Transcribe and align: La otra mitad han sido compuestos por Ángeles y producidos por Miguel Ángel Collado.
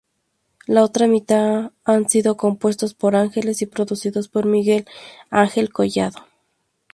La 0.65 0.81
otra 0.83 1.05
mitad 1.05 1.73
han 1.85 2.09
sido 2.09 2.35
compuestos 2.35 2.95
por 2.95 3.15
Ángeles 3.15 3.61
y 3.61 3.67
producidos 3.67 4.29
por 4.29 4.47
Miguel 4.47 4.87
Ángel 5.29 5.71
Collado. 5.71 6.25